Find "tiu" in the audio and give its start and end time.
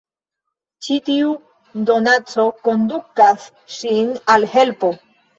1.09-1.33